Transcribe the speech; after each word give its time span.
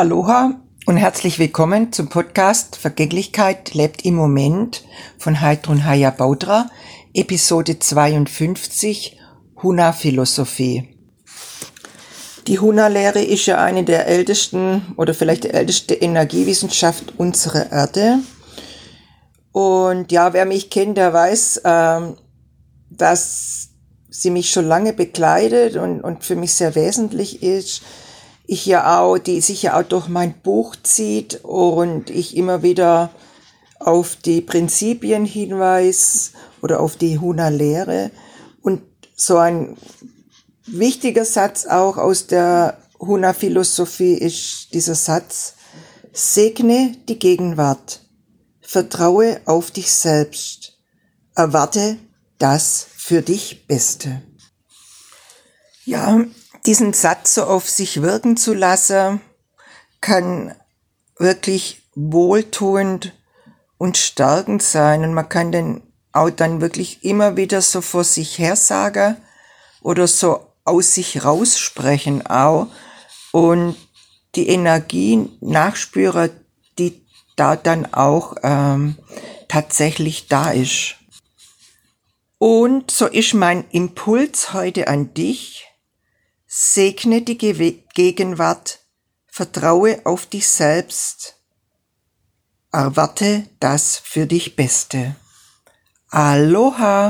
Aloha 0.00 0.54
und 0.86 0.96
herzlich 0.96 1.38
willkommen 1.38 1.92
zum 1.92 2.08
Podcast 2.08 2.76
Vergänglichkeit 2.76 3.74
lebt 3.74 4.02
im 4.06 4.14
Moment 4.14 4.82
von 5.18 5.42
Heidrun 5.42 5.84
Haya 5.84 6.08
Baudra, 6.08 6.70
Episode 7.12 7.78
52 7.78 9.18
Huna 9.62 9.92
Philosophie. 9.92 10.96
Die 12.46 12.58
Huna-Lehre 12.58 13.22
ist 13.22 13.44
ja 13.44 13.62
eine 13.62 13.84
der 13.84 14.06
ältesten 14.06 14.94
oder 14.96 15.12
vielleicht 15.12 15.44
die 15.44 15.50
älteste 15.50 15.96
Energiewissenschaft 15.96 17.18
unserer 17.18 17.70
Erde. 17.70 18.20
Und 19.52 20.10
ja, 20.12 20.32
wer 20.32 20.46
mich 20.46 20.70
kennt, 20.70 20.96
der 20.96 21.12
weiß, 21.12 21.60
ähm, 21.66 22.16
dass 22.88 23.68
sie 24.08 24.30
mich 24.30 24.50
schon 24.50 24.64
lange 24.64 24.94
begleitet 24.94 25.76
und, 25.76 26.00
und 26.00 26.24
für 26.24 26.36
mich 26.36 26.54
sehr 26.54 26.74
wesentlich 26.74 27.42
ist. 27.42 27.82
Ich 28.52 28.66
ja 28.66 28.98
auch, 28.98 29.16
die 29.16 29.40
sich 29.42 29.62
ja 29.62 29.78
auch 29.78 29.84
durch 29.84 30.08
mein 30.08 30.34
Buch 30.34 30.74
zieht 30.82 31.44
und 31.44 32.10
ich 32.10 32.36
immer 32.36 32.64
wieder 32.64 33.10
auf 33.78 34.16
die 34.16 34.40
Prinzipien 34.40 35.24
hinweise 35.24 36.30
oder 36.60 36.80
auf 36.80 36.96
die 36.96 37.20
Huna-Lehre. 37.20 38.10
Und 38.60 38.82
so 39.14 39.36
ein 39.36 39.76
wichtiger 40.66 41.24
Satz 41.24 41.64
auch 41.64 41.96
aus 41.96 42.26
der 42.26 42.78
Huna-Philosophie 42.98 44.14
ist 44.14 44.74
dieser 44.74 44.96
Satz, 44.96 45.54
segne 46.12 46.96
die 47.08 47.20
Gegenwart, 47.20 48.00
vertraue 48.60 49.40
auf 49.44 49.70
dich 49.70 49.92
selbst, 49.92 50.76
erwarte 51.36 51.98
das 52.38 52.84
für 52.96 53.22
dich 53.22 53.68
Beste. 53.68 54.22
Ja, 55.84 56.24
diesen 56.66 56.92
Satz 56.92 57.34
so 57.34 57.44
auf 57.44 57.68
sich 57.68 58.02
wirken 58.02 58.36
zu 58.36 58.54
lassen, 58.54 59.20
kann 60.00 60.54
wirklich 61.18 61.82
wohltuend 61.94 63.12
und 63.78 63.96
stärkend 63.96 64.62
sein 64.62 65.04
und 65.04 65.14
man 65.14 65.28
kann 65.28 65.52
den 65.52 65.82
auch 66.12 66.30
dann 66.30 66.60
wirklich 66.60 67.04
immer 67.04 67.36
wieder 67.36 67.62
so 67.62 67.80
vor 67.80 68.04
sich 68.04 68.38
her 68.38 68.56
sagen 68.56 69.16
oder 69.80 70.06
so 70.06 70.46
aus 70.64 70.94
sich 70.94 71.24
raussprechen 71.24 72.26
auch 72.26 72.66
und 73.32 73.76
die 74.34 74.48
Energie 74.48 75.28
nachspüren, 75.40 76.30
die 76.78 77.04
da 77.36 77.56
dann 77.56 77.92
auch 77.92 78.36
ähm, 78.42 78.96
tatsächlich 79.48 80.28
da 80.28 80.50
ist. 80.50 80.96
Und 82.38 82.90
so 82.90 83.06
ist 83.06 83.34
mein 83.34 83.64
Impuls 83.70 84.52
heute 84.52 84.88
an 84.88 85.12
dich. 85.14 85.69
Segne 86.52 87.22
die 87.22 87.38
Gegenwart, 87.38 88.80
vertraue 89.28 90.04
auf 90.04 90.26
dich 90.26 90.48
selbst, 90.48 91.36
erwarte 92.72 93.48
das 93.60 93.98
für 93.98 94.26
dich 94.26 94.56
Beste. 94.56 95.14
Aloha! 96.08 97.08